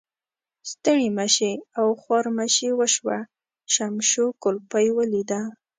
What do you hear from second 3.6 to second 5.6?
شمشو کولپۍ ولیده.